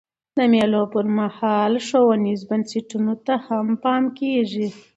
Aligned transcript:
د 0.37 0.39
مېلو 0.53 0.83
پر 0.93 1.05
مهال 1.17 1.73
ښوونیزو 1.87 2.47
بنسټونو 2.49 3.13
ته 3.25 3.33
هم 3.45 3.67
پام 3.83 4.03
کېږي. 4.19 4.67